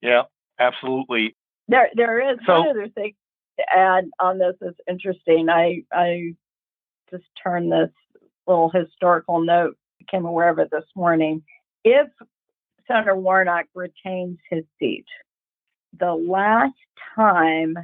Yeah, 0.00 0.22
absolutely. 0.58 1.36
There 1.68 1.90
there 1.94 2.32
is 2.32 2.38
so, 2.46 2.60
one 2.60 2.68
other 2.70 2.88
thing 2.88 3.14
to 3.58 3.64
add 3.76 4.04
on 4.20 4.38
this 4.38 4.54
is 4.60 4.74
interesting. 4.88 5.48
I 5.48 5.82
I 5.92 6.34
just 7.10 7.24
turned 7.42 7.72
this 7.72 7.90
little 8.46 8.70
historical 8.70 9.40
note, 9.40 9.76
became 9.98 10.24
aware 10.24 10.48
of 10.48 10.58
it 10.58 10.70
this 10.70 10.84
morning. 10.94 11.42
If 11.84 12.08
Senator 12.86 13.16
Warnock 13.16 13.66
retains 13.74 14.38
his 14.48 14.64
seat, 14.78 15.06
the 15.98 16.14
last 16.14 16.74
time 17.14 17.76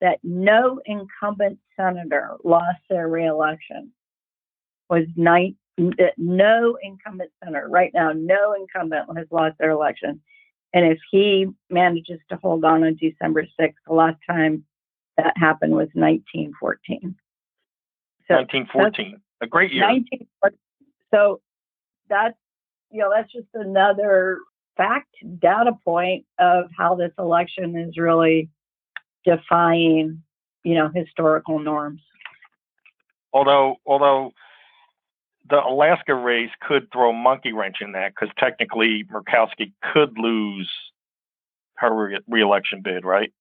that 0.00 0.18
no 0.22 0.80
incumbent 0.84 1.58
senator 1.76 2.36
lost 2.44 2.80
their 2.90 3.08
reelection 3.08 3.92
was 4.90 5.04
nine, 5.16 5.56
uh, 5.80 6.06
no 6.16 6.76
incumbent 6.82 7.30
senator 7.42 7.68
right 7.68 7.92
now, 7.94 8.12
no 8.12 8.54
incumbent 8.54 9.06
has 9.16 9.26
lost 9.30 9.56
their 9.58 9.70
election. 9.70 10.20
And 10.74 10.86
if 10.86 10.98
he 11.10 11.46
manages 11.70 12.18
to 12.30 12.36
hold 12.36 12.64
on 12.64 12.82
on 12.84 12.96
December 12.96 13.44
6th, 13.58 13.74
the 13.86 13.94
last 13.94 14.18
time 14.28 14.64
that 15.16 15.34
happened 15.36 15.72
was 15.72 15.88
1914. 15.94 17.14
So 18.28 18.34
1914, 18.34 19.20
a 19.42 19.46
great 19.46 19.72
year. 19.72 19.82
1914. 19.82 20.58
So 21.12 21.40
that's 22.08 22.36
you 22.90 23.00
know 23.00 23.10
that's 23.14 23.32
just 23.32 23.48
another 23.54 24.38
fact 24.76 25.14
data 25.38 25.72
point 25.84 26.24
of 26.38 26.66
how 26.76 26.94
this 26.94 27.12
election 27.18 27.76
is 27.76 27.96
really 27.96 28.48
defying 29.24 30.22
you 30.64 30.74
know 30.74 30.90
historical 30.94 31.58
norms. 31.58 32.00
Although 33.32 33.76
although 33.86 34.32
the 35.48 35.62
Alaska 35.62 36.14
race 36.14 36.50
could 36.66 36.90
throw 36.92 37.10
a 37.10 37.12
monkey 37.12 37.52
wrench 37.52 37.76
in 37.80 37.92
that 37.92 38.12
because 38.14 38.34
technically 38.38 39.04
Murkowski 39.04 39.72
could 39.92 40.16
lose 40.16 40.70
her 41.76 41.92
re- 41.92 42.20
reelection 42.28 42.80
bid, 42.82 43.04
right? 43.04 43.32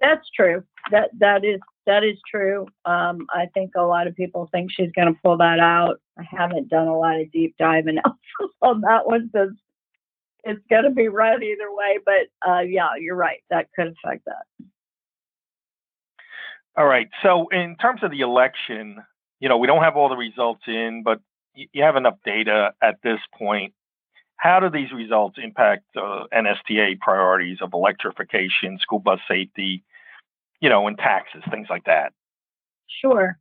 That's 0.00 0.28
true. 0.34 0.64
That 0.90 1.10
that 1.18 1.44
is 1.44 1.60
that 1.86 2.04
is 2.04 2.16
true. 2.30 2.66
Um, 2.84 3.26
I 3.30 3.46
think 3.52 3.72
a 3.76 3.82
lot 3.82 4.06
of 4.06 4.16
people 4.16 4.48
think 4.50 4.70
she's 4.72 4.92
going 4.92 5.12
to 5.12 5.20
pull 5.22 5.36
that 5.38 5.58
out. 5.58 6.00
I 6.18 6.22
haven't 6.28 6.68
done 6.68 6.88
a 6.88 6.98
lot 6.98 7.20
of 7.20 7.30
deep 7.32 7.54
dive 7.58 7.86
analysis 7.86 8.16
on 8.62 8.80
that 8.82 9.06
one 9.06 9.30
since 9.34 9.58
it's 10.44 10.60
going 10.68 10.84
to 10.84 10.90
be 10.90 11.08
right 11.08 11.42
either 11.42 11.70
way. 11.72 11.98
But 12.04 12.48
uh, 12.48 12.60
yeah, 12.60 12.90
you're 12.98 13.16
right. 13.16 13.42
That 13.50 13.68
could 13.74 13.88
affect 13.88 14.24
that. 14.26 14.66
All 16.76 16.86
right. 16.86 17.08
So 17.22 17.48
in 17.48 17.76
terms 17.76 18.02
of 18.02 18.10
the 18.10 18.20
election, 18.20 18.98
you 19.40 19.48
know, 19.48 19.58
we 19.58 19.66
don't 19.66 19.82
have 19.82 19.96
all 19.96 20.08
the 20.08 20.16
results 20.16 20.62
in, 20.66 21.02
but 21.04 21.20
you 21.54 21.82
have 21.82 21.96
enough 21.96 22.16
data 22.24 22.72
at 22.82 22.96
this 23.02 23.18
point. 23.36 23.74
How 24.36 24.60
do 24.60 24.70
these 24.70 24.92
results 24.92 25.36
impact 25.42 25.84
uh, 25.96 26.24
NSTA 26.32 26.98
priorities 27.00 27.58
of 27.60 27.74
electrification, 27.74 28.78
school 28.78 29.00
bus 29.00 29.20
safety, 29.28 29.84
you 30.60 30.70
know, 30.70 30.86
and 30.86 30.96
taxes, 30.96 31.42
things 31.50 31.66
like 31.68 31.84
that? 31.84 32.12
Sure. 33.02 33.38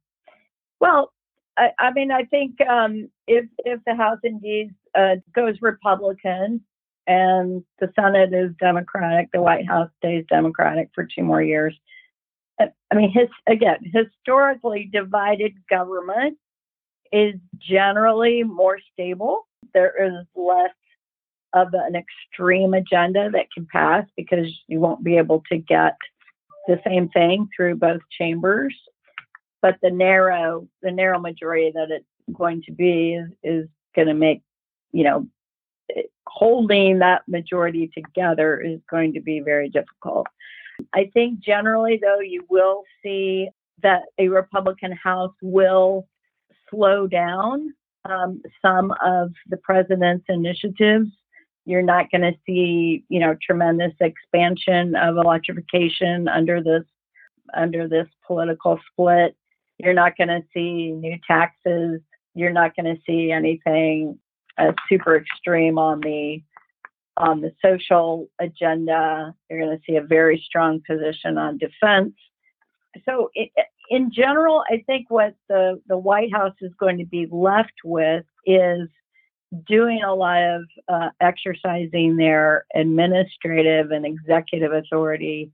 Well, 0.81 1.13
I, 1.57 1.69
I 1.79 1.91
mean, 1.91 2.11
I 2.11 2.23
think 2.23 2.59
um, 2.61 3.09
if 3.27 3.45
if 3.59 3.79
the 3.85 3.95
House 3.95 4.19
indeed 4.23 4.73
uh, 4.95 5.15
goes 5.33 5.55
Republican 5.61 6.61
and 7.09 7.63
the 7.79 7.91
Senate 7.99 8.33
is 8.33 8.51
Democratic, 8.59 9.29
the 9.33 9.41
White 9.41 9.67
House 9.67 9.89
stays 9.97 10.23
Democratic 10.29 10.89
for 10.93 11.05
two 11.05 11.23
more 11.23 11.41
years, 11.41 11.75
I 12.59 12.95
mean, 12.95 13.11
his, 13.11 13.29
again, 13.47 13.77
historically 13.83 14.89
divided 14.91 15.53
government 15.69 16.37
is 17.11 17.35
generally 17.59 18.43
more 18.43 18.79
stable. 18.93 19.47
There 19.73 19.93
is 20.05 20.25
less 20.35 20.71
of 21.53 21.69
an 21.73 21.95
extreme 21.95 22.73
agenda 22.73 23.29
that 23.31 23.51
can 23.53 23.65
pass 23.71 24.05
because 24.15 24.47
you 24.67 24.79
won't 24.79 25.03
be 25.03 25.17
able 25.17 25.43
to 25.51 25.57
get 25.57 25.95
the 26.67 26.79
same 26.85 27.09
thing 27.09 27.47
through 27.55 27.75
both 27.75 28.01
chambers. 28.19 28.75
But 29.61 29.77
the 29.81 29.89
narrow, 29.89 30.67
the 30.81 30.91
narrow 30.91 31.19
majority 31.19 31.71
that 31.73 31.91
it's 31.91 32.05
going 32.37 32.61
to 32.63 32.71
be 32.71 33.15
is, 33.15 33.29
is 33.43 33.69
going 33.95 34.07
to 34.07 34.13
make, 34.13 34.41
you 34.91 35.03
know, 35.03 35.27
holding 36.29 36.99
that 36.99 37.23
majority 37.27 37.89
together 37.93 38.61
is 38.61 38.79
going 38.89 39.13
to 39.13 39.21
be 39.21 39.39
very 39.39 39.69
difficult. 39.69 40.27
I 40.93 41.09
think 41.13 41.39
generally, 41.39 41.99
though, 42.01 42.19
you 42.19 42.45
will 42.49 42.83
see 43.03 43.49
that 43.81 44.03
a 44.17 44.27
Republican 44.29 44.91
House 44.91 45.33
will 45.41 46.07
slow 46.69 47.07
down 47.07 47.73
um, 48.05 48.41
some 48.61 48.93
of 49.03 49.31
the 49.47 49.57
president's 49.57 50.25
initiatives. 50.29 51.09
You're 51.65 51.81
not 51.81 52.09
going 52.11 52.21
to 52.21 52.37
see, 52.45 53.03
you 53.09 53.19
know, 53.19 53.35
tremendous 53.45 53.93
expansion 53.99 54.95
of 54.95 55.17
electrification 55.17 56.27
under 56.27 56.63
this 56.63 56.83
under 57.55 57.87
this 57.87 58.07
political 58.25 58.79
split. 58.91 59.35
You're 59.79 59.93
not 59.93 60.15
going 60.17 60.29
to 60.29 60.43
see 60.53 60.91
new 60.91 61.17
taxes. 61.27 62.01
You're 62.35 62.51
not 62.51 62.75
going 62.75 62.95
to 62.95 63.01
see 63.05 63.31
anything 63.31 64.19
uh, 64.59 64.73
super 64.87 65.15
extreme 65.15 65.77
on 65.77 66.01
the 66.01 66.41
on 67.17 67.41
the 67.41 67.51
social 67.63 68.29
agenda. 68.39 69.35
You're 69.49 69.65
going 69.65 69.77
to 69.77 69.83
see 69.85 69.97
a 69.97 70.01
very 70.01 70.41
strong 70.45 70.81
position 70.87 71.37
on 71.37 71.57
defense. 71.57 72.13
So, 73.05 73.29
it, 73.33 73.51
in 73.89 74.11
general, 74.11 74.63
I 74.69 74.83
think 74.85 75.09
what 75.09 75.35
the, 75.47 75.81
the 75.87 75.97
White 75.97 76.31
House 76.31 76.55
is 76.61 76.71
going 76.79 76.99
to 76.99 77.05
be 77.05 77.27
left 77.31 77.73
with 77.83 78.23
is 78.45 78.87
doing 79.67 80.01
a 80.03 80.13
lot 80.13 80.43
of 80.43 80.61
uh, 80.87 81.09
exercising 81.19 82.15
their 82.15 82.65
administrative 82.75 83.91
and 83.91 84.05
executive 84.05 84.71
authority 84.71 85.51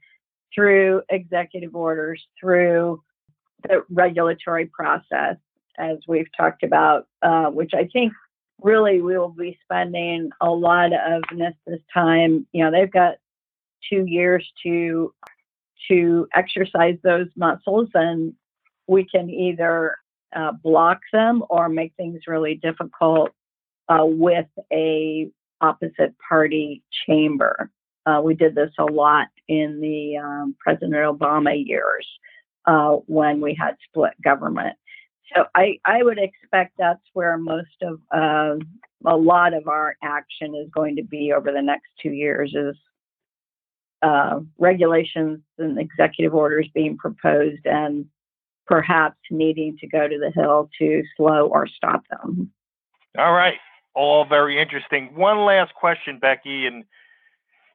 through 0.53 1.01
executive 1.09 1.75
orders, 1.75 2.21
through 2.39 3.01
the 3.63 3.83
regulatory 3.89 4.65
process, 4.65 5.37
as 5.77 5.97
we've 6.07 6.27
talked 6.37 6.63
about, 6.63 7.07
uh, 7.21 7.45
which 7.45 7.71
I 7.73 7.87
think 7.91 8.13
really 8.61 9.01
we 9.01 9.17
will 9.17 9.29
be 9.29 9.57
spending 9.63 10.29
a 10.41 10.49
lot 10.49 10.91
of 10.93 11.23
this 11.37 11.79
time. 11.93 12.47
You 12.51 12.65
know, 12.65 12.71
they've 12.71 12.91
got 12.91 13.15
two 13.89 14.05
years 14.05 14.47
to 14.63 15.13
to 15.89 16.27
exercise 16.33 16.97
those 17.03 17.27
muscles, 17.35 17.89
and 17.93 18.33
we 18.87 19.05
can 19.05 19.29
either 19.29 19.97
uh, 20.35 20.51
block 20.51 20.99
them 21.13 21.43
or 21.49 21.69
make 21.69 21.93
things 21.95 22.21
really 22.27 22.55
difficult 22.55 23.31
uh, 23.89 24.05
with 24.05 24.47
a 24.71 25.29
opposite 25.61 26.15
party 26.27 26.83
chamber. 27.07 27.69
Uh, 28.05 28.21
we 28.23 28.35
did 28.35 28.55
this 28.55 28.71
a 28.77 28.83
lot 28.83 29.27
in 29.47 29.79
the 29.79 30.17
um, 30.17 30.55
President 30.59 30.93
Obama 30.93 31.53
years 31.55 32.07
uh, 32.65 32.91
when 33.07 33.41
we 33.41 33.55
had 33.59 33.75
split 33.87 34.13
government. 34.23 34.75
So 35.33 35.45
I, 35.55 35.79
I 35.85 36.03
would 36.03 36.19
expect 36.19 36.73
that's 36.77 37.01
where 37.13 37.37
most 37.37 37.81
of 37.81 37.99
uh, 38.13 38.55
a 39.05 39.15
lot 39.15 39.53
of 39.53 39.67
our 39.67 39.95
action 40.03 40.55
is 40.55 40.69
going 40.73 40.95
to 40.97 41.03
be 41.03 41.33
over 41.33 41.51
the 41.51 41.61
next 41.61 41.87
two 42.01 42.11
years 42.11 42.53
is 42.55 42.75
uh, 44.01 44.39
regulations 44.59 45.39
and 45.57 45.79
executive 45.79 46.33
orders 46.33 46.67
being 46.73 46.97
proposed 46.97 47.65
and 47.65 48.05
perhaps 48.67 49.17
needing 49.31 49.77
to 49.79 49.87
go 49.87 50.07
to 50.07 50.19
the 50.19 50.31
Hill 50.31 50.69
to 50.79 51.03
slow 51.17 51.47
or 51.47 51.67
stop 51.67 52.03
them. 52.09 52.51
All 53.17 53.33
right. 53.33 53.57
All 53.93 54.25
very 54.25 54.61
interesting. 54.61 55.15
One 55.15 55.45
last 55.45 55.73
question, 55.73 56.19
Becky, 56.19 56.67
and 56.67 56.83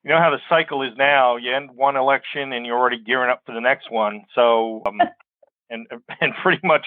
you 0.04 0.10
know 0.10 0.18
how 0.18 0.30
the 0.30 0.40
cycle 0.48 0.82
is 0.82 0.92
now. 0.96 1.36
You 1.36 1.54
end 1.54 1.70
one 1.74 1.96
election 1.96 2.52
and 2.52 2.66
you're 2.66 2.78
already 2.78 3.02
gearing 3.02 3.30
up 3.30 3.42
for 3.46 3.54
the 3.54 3.60
next 3.60 3.90
one. 3.90 4.24
So, 4.34 4.82
um, 4.86 5.00
and 5.70 5.86
and 6.20 6.34
pretty 6.42 6.60
much, 6.62 6.86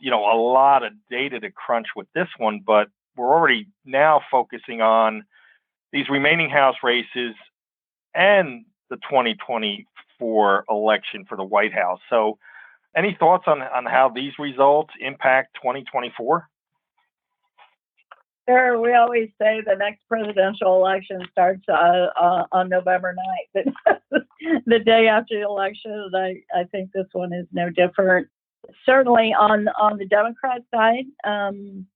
you 0.00 0.10
know, 0.10 0.24
a 0.24 0.38
lot 0.38 0.84
of 0.84 0.92
data 1.10 1.40
to 1.40 1.50
crunch 1.50 1.88
with 1.96 2.06
this 2.14 2.28
one. 2.38 2.60
But 2.64 2.88
we're 3.16 3.32
already 3.32 3.68
now 3.84 4.20
focusing 4.30 4.80
on 4.80 5.24
these 5.92 6.08
remaining 6.08 6.50
House 6.50 6.76
races 6.82 7.34
and 8.14 8.64
the 8.90 8.96
2024 8.96 10.64
election 10.68 11.24
for 11.28 11.36
the 11.36 11.44
White 11.44 11.72
House. 11.72 12.00
So, 12.10 12.38
any 12.96 13.16
thoughts 13.18 13.44
on 13.46 13.62
on 13.62 13.86
how 13.86 14.08
these 14.08 14.32
results 14.38 14.92
impact 15.00 15.54
2024? 15.56 16.48
Sure, 18.48 18.78
we 18.78 18.92
always 18.94 19.30
say 19.40 19.62
the 19.64 19.74
next 19.74 20.00
presidential 20.06 20.76
election 20.76 21.22
starts 21.32 21.62
uh, 21.66 22.08
uh, 22.20 22.44
on 22.52 22.68
November 22.68 23.16
9th, 23.56 23.72
the 24.66 24.78
day 24.80 25.08
after 25.08 25.38
the 25.38 25.46
election. 25.46 26.10
I, 26.14 26.42
I 26.54 26.64
think 26.64 26.92
this 26.92 27.06
one 27.12 27.32
is 27.32 27.46
no 27.52 27.70
different. 27.70 28.28
Certainly 28.86 29.34
on 29.34 29.68
on 29.80 29.98
the 29.98 30.06
Democrat 30.06 30.62
side, 30.72 31.04
um, 31.24 31.86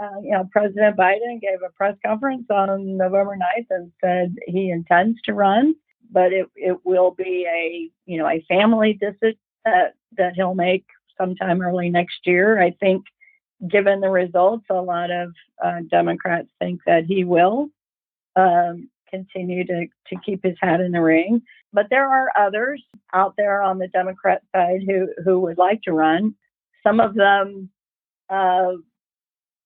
uh, 0.00 0.20
you 0.22 0.32
know, 0.32 0.48
President 0.50 0.96
Biden 0.96 1.40
gave 1.40 1.62
a 1.64 1.70
press 1.72 1.96
conference 2.04 2.46
on 2.50 2.96
November 2.96 3.36
9th 3.36 3.66
and 3.70 3.92
said 4.02 4.34
he 4.46 4.70
intends 4.70 5.20
to 5.22 5.32
run, 5.32 5.74
but 6.10 6.32
it, 6.32 6.46
it 6.56 6.84
will 6.84 7.12
be 7.12 7.46
a 7.48 7.90
you 8.06 8.18
know 8.18 8.28
a 8.28 8.44
family 8.48 8.94
decision 8.94 9.38
that 9.64 9.94
that 10.16 10.34
he'll 10.34 10.54
make 10.54 10.84
sometime 11.18 11.62
early 11.62 11.90
next 11.90 12.26
year. 12.26 12.60
I 12.60 12.70
think 12.70 13.04
given 13.68 14.00
the 14.00 14.10
results, 14.10 14.66
a 14.70 14.74
lot 14.74 15.10
of 15.10 15.32
uh, 15.62 15.80
Democrats 15.90 16.48
think 16.58 16.80
that 16.86 17.04
he 17.04 17.24
will 17.24 17.68
um, 18.36 18.90
continue 19.14 19.64
to, 19.66 19.86
to 20.08 20.16
keep 20.24 20.44
his 20.44 20.56
hat 20.60 20.80
in 20.80 20.92
the 20.92 21.00
ring. 21.00 21.42
But 21.72 21.86
there 21.90 22.08
are 22.08 22.28
others 22.36 22.82
out 23.12 23.34
there 23.36 23.62
on 23.62 23.78
the 23.78 23.88
Democrat 23.88 24.42
side 24.54 24.82
who, 24.86 25.08
who 25.24 25.40
would 25.40 25.58
like 25.58 25.82
to 25.82 25.92
run. 25.92 26.34
Some 26.86 27.00
of 27.00 27.14
them, 27.14 27.70
uh, 28.30 28.72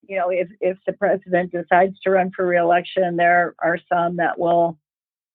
you 0.03 0.17
know, 0.17 0.31
if, 0.31 0.49
if 0.61 0.79
the 0.87 0.93
president 0.93 1.53
decides 1.53 1.99
to 2.01 2.11
run 2.11 2.31
for 2.35 2.47
reelection, 2.47 3.17
there 3.17 3.55
are 3.63 3.79
some 3.93 4.17
that 4.17 4.39
will 4.39 4.79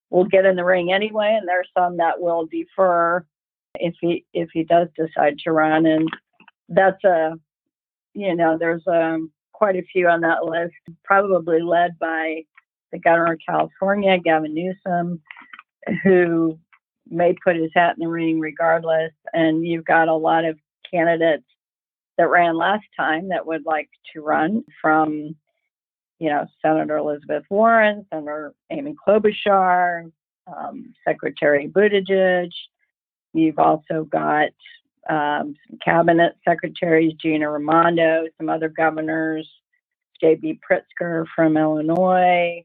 will 0.09 0.25
get 0.25 0.45
in 0.45 0.55
the 0.55 0.63
ring 0.63 0.93
anyway, 0.93 1.35
and 1.37 1.47
there 1.47 1.59
are 1.59 1.73
some 1.81 1.97
that 1.97 2.21
will 2.21 2.45
defer 2.45 3.25
if 3.75 3.95
he 3.99 4.23
if 4.33 4.49
he 4.53 4.63
does 4.63 4.87
decide 4.95 5.39
to 5.39 5.51
run. 5.51 5.85
And 5.87 6.07
that's 6.69 7.03
a 7.03 7.33
you 8.13 8.35
know, 8.35 8.57
there's 8.57 8.83
um, 8.87 9.31
quite 9.53 9.75
a 9.75 9.83
few 9.91 10.07
on 10.07 10.21
that 10.21 10.45
list, 10.45 10.73
probably 11.03 11.61
led 11.61 11.97
by 11.99 12.43
the 12.93 12.99
governor 12.99 13.33
of 13.33 13.39
California, 13.45 14.17
Gavin 14.19 14.53
Newsom, 14.53 15.19
who 16.03 16.57
may 17.09 17.35
put 17.43 17.57
his 17.57 17.71
hat 17.75 17.95
in 17.97 18.03
the 18.03 18.07
ring 18.07 18.39
regardless. 18.39 19.11
And 19.33 19.67
you've 19.67 19.83
got 19.83 20.07
a 20.07 20.15
lot 20.15 20.45
of 20.45 20.57
candidates 20.89 21.43
that 22.17 22.29
ran 22.29 22.55
last 22.55 22.85
time 22.95 23.29
that 23.29 23.45
would 23.45 23.65
like 23.65 23.89
to 24.13 24.21
run 24.21 24.63
from, 24.79 25.35
you 26.19 26.29
know, 26.29 26.45
Senator 26.61 26.97
Elizabeth 26.97 27.43
Warren, 27.49 28.05
Senator 28.13 28.53
Amy 28.69 28.95
Klobuchar, 29.05 30.11
um, 30.55 30.93
Secretary 31.05 31.67
Buttigieg. 31.67 32.51
You've 33.33 33.59
also 33.59 34.03
got 34.03 34.49
um, 35.09 35.55
some 35.67 35.79
cabinet 35.83 36.35
secretaries, 36.47 37.13
Gina 37.13 37.49
Raimondo, 37.49 38.25
some 38.37 38.49
other 38.49 38.69
governors, 38.69 39.49
J.B. 40.21 40.59
Pritzker 40.69 41.25
from 41.35 41.57
Illinois, 41.57 42.63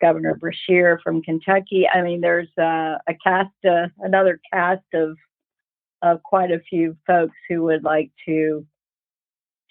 Governor 0.00 0.38
Beshear 0.38 0.98
from 1.02 1.22
Kentucky. 1.22 1.86
I 1.92 2.02
mean, 2.02 2.20
there's 2.20 2.48
a 2.58 2.98
cast, 3.22 3.50
uh, 3.68 3.88
another 4.00 4.40
cast 4.52 4.84
of 4.94 5.16
of 6.02 6.22
quite 6.22 6.50
a 6.50 6.60
few 6.60 6.96
folks 7.06 7.36
who 7.48 7.62
would 7.62 7.82
like 7.82 8.10
to 8.26 8.66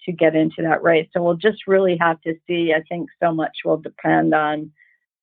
to 0.04 0.12
get 0.12 0.36
into 0.36 0.62
that 0.62 0.82
race. 0.82 1.08
So 1.12 1.22
we'll 1.22 1.34
just 1.34 1.66
really 1.66 1.96
have 2.00 2.20
to 2.22 2.34
see. 2.46 2.72
I 2.72 2.82
think 2.88 3.08
so 3.22 3.32
much 3.32 3.52
will 3.64 3.78
depend 3.78 4.34
on 4.34 4.70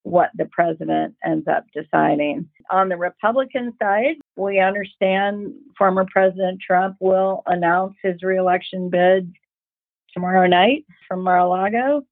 what 0.04 0.30
the 0.36 0.46
president 0.46 1.16
ends 1.26 1.48
up 1.48 1.66
deciding. 1.74 2.50
On 2.70 2.90
the 2.90 2.98
Republican 2.98 3.74
side, 3.82 4.16
we 4.36 4.60
understand 4.60 5.54
former 5.78 6.06
President 6.12 6.60
Trump 6.62 6.98
will 7.00 7.42
announce 7.46 7.96
his 8.04 8.22
reelection 8.22 8.90
bid 8.90 9.32
tomorrow 10.14 10.46
night 10.46 10.86
from 11.08 11.24
Mar-a-Lago. 11.24 12.06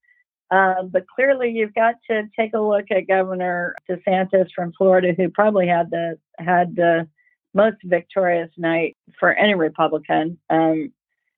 Um, 0.52 0.90
but 0.92 1.08
clearly, 1.08 1.50
you've 1.50 1.74
got 1.74 1.96
to 2.10 2.24
take 2.38 2.54
a 2.54 2.60
look 2.60 2.86
at 2.92 3.08
Governor 3.08 3.74
DeSantis 3.90 4.50
from 4.54 4.74
Florida, 4.78 5.14
who 5.16 5.30
probably 5.30 5.68
had 5.68 5.90
the 5.90 6.18
had 6.38 6.76
the 6.76 7.08
most 7.54 7.78
victorious 7.84 8.52
night 8.58 8.98
for 9.20 9.34
any 9.34 9.56
Republican. 9.56 10.38
Um, 10.50 10.92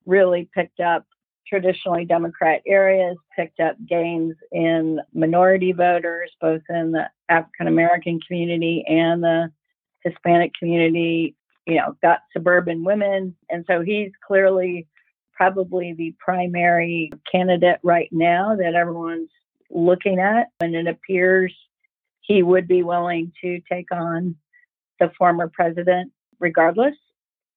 really 0.06 0.48
picked 0.54 0.80
up 0.80 1.06
traditionally 1.46 2.04
Democrat 2.04 2.62
areas 2.66 3.16
picked 3.36 3.60
up 3.60 3.76
gains 3.88 4.34
in 4.52 5.00
minority 5.12 5.72
voters, 5.72 6.30
both 6.40 6.62
in 6.68 6.92
the 6.92 7.08
African 7.28 7.68
American 7.68 8.18
community 8.26 8.84
and 8.88 9.22
the 9.22 9.52
Hispanic 10.02 10.52
community, 10.58 11.34
you 11.66 11.76
know, 11.76 11.96
got 12.02 12.20
suburban 12.32 12.84
women. 12.84 13.34
And 13.50 13.64
so 13.68 13.82
he's 13.82 14.10
clearly 14.26 14.86
probably 15.34 15.92
the 15.92 16.14
primary 16.18 17.10
candidate 17.30 17.78
right 17.82 18.08
now 18.12 18.56
that 18.56 18.74
everyone's 18.74 19.30
looking 19.70 20.18
at. 20.18 20.48
And 20.60 20.74
it 20.74 20.86
appears 20.86 21.54
he 22.20 22.42
would 22.42 22.66
be 22.66 22.82
willing 22.82 23.32
to 23.42 23.60
take 23.70 23.92
on 23.92 24.36
the 25.00 25.10
former 25.18 25.48
president 25.48 26.12
regardless. 26.40 26.94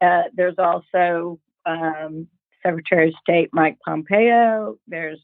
Uh, 0.02 0.24
there's 0.36 0.58
also 0.58 1.40
um, 1.66 2.28
Secretary 2.64 3.10
of 3.10 3.14
State 3.22 3.50
Mike 3.54 3.78
Pompeo. 3.86 4.78
There's 4.88 5.20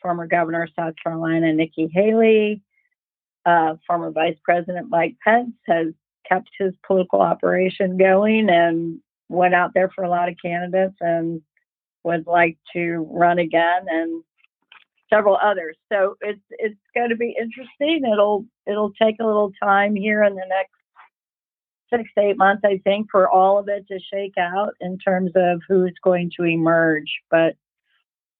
former 0.00 0.26
Governor 0.26 0.64
of 0.64 0.70
South 0.76 0.94
Carolina 1.02 1.52
Nikki 1.52 1.88
Haley. 1.92 2.62
Uh, 3.44 3.76
former 3.86 4.10
Vice 4.10 4.36
President 4.42 4.88
Mike 4.88 5.16
Pence 5.22 5.52
has 5.66 5.88
kept 6.28 6.48
his 6.58 6.72
political 6.84 7.20
operation 7.20 7.96
going 7.96 8.48
and 8.50 8.98
went 9.28 9.54
out 9.54 9.72
there 9.74 9.90
for 9.94 10.04
a 10.04 10.10
lot 10.10 10.28
of 10.28 10.34
candidates 10.42 10.96
and 11.00 11.40
would 12.06 12.26
like 12.26 12.56
to 12.72 13.06
run 13.10 13.38
again 13.40 13.86
and 13.88 14.22
several 15.12 15.36
others. 15.42 15.76
So 15.92 16.16
it's 16.20 16.40
it's 16.50 16.78
going 16.94 17.10
to 17.10 17.16
be 17.16 17.36
interesting. 17.38 18.10
It'll 18.10 18.46
it'll 18.66 18.92
take 18.92 19.16
a 19.20 19.26
little 19.26 19.52
time 19.62 19.94
here 19.96 20.22
in 20.22 20.34
the 20.34 20.46
next 20.48 20.72
six 21.92 22.08
to 22.16 22.24
eight 22.24 22.38
months, 22.38 22.62
I 22.64 22.80
think, 22.84 23.08
for 23.10 23.28
all 23.28 23.58
of 23.58 23.68
it 23.68 23.86
to 23.88 23.98
shake 24.12 24.38
out 24.38 24.74
in 24.80 24.98
terms 24.98 25.32
of 25.34 25.60
who's 25.68 25.94
going 26.02 26.30
to 26.36 26.44
emerge. 26.44 27.12
But 27.30 27.56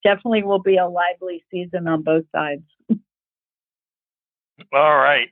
definitely 0.03 0.43
will 0.43 0.59
be 0.59 0.77
a 0.77 0.87
lively 0.87 1.43
season 1.51 1.87
on 1.87 2.03
both 2.03 2.25
sides. 2.33 2.63
All 4.73 4.97
right. 4.97 5.29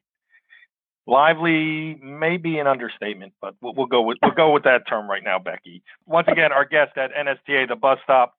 Lively 1.08 1.96
may 2.02 2.38
be 2.38 2.58
an 2.58 2.66
understatement, 2.66 3.34
but 3.40 3.56
we'll, 3.62 3.74
we'll 3.76 3.86
go 3.86 4.02
with 4.02 4.18
we'll 4.24 4.32
go 4.32 4.52
with 4.52 4.64
that 4.64 4.88
term 4.88 5.08
right 5.10 5.24
now, 5.24 5.38
Becky. 5.38 5.84
Once 6.08 6.28
again, 6.28 6.52
our 6.52 6.66
guest 6.66 6.98
at 6.98 7.12
NSTA, 7.14 7.68
the 7.68 7.76
bus 7.76 8.00
stop, 8.04 8.36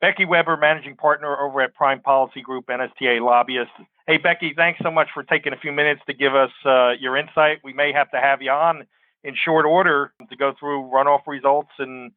Becky 0.00 0.24
Weber, 0.24 0.56
managing 0.56 0.96
partner 0.96 1.36
over 1.36 1.60
at 1.60 1.74
Prime 1.74 2.00
Policy 2.00 2.40
Group, 2.40 2.66
NSTA 2.66 3.20
lobbyist. 3.20 3.72
Hey, 4.06 4.18
Becky, 4.18 4.52
thanks 4.54 4.78
so 4.82 4.90
much 4.90 5.08
for 5.12 5.24
taking 5.24 5.52
a 5.52 5.56
few 5.56 5.72
minutes 5.72 6.02
to 6.06 6.14
give 6.14 6.34
us 6.36 6.50
uh, 6.64 6.92
your 7.00 7.16
insight. 7.16 7.58
We 7.64 7.72
may 7.72 7.92
have 7.92 8.10
to 8.12 8.20
have 8.20 8.42
you 8.42 8.50
on 8.50 8.86
in 9.24 9.34
short 9.34 9.66
order 9.66 10.12
to 10.28 10.36
go 10.36 10.52
through 10.58 10.90
runoff 10.94 11.26
results 11.26 11.70
and 11.78 12.12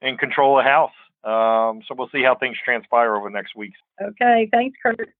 and 0.00 0.18
control 0.18 0.56
the 0.56 0.62
House. 0.62 0.92
Um, 1.24 1.82
so 1.86 1.94
we'll 1.96 2.08
see 2.10 2.22
how 2.22 2.34
things 2.34 2.56
transpire 2.64 3.14
over 3.14 3.28
the 3.28 3.34
next 3.34 3.54
weeks. 3.54 3.78
Okay, 4.00 4.48
thanks, 4.50 4.76
Curt. 4.82 5.12